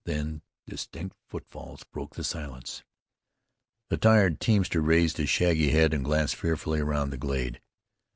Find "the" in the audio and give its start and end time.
2.15-2.23, 3.89-3.97, 7.11-7.19